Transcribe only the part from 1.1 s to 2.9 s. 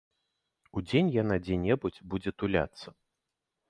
яна дзе-небудзь будзе туляцца.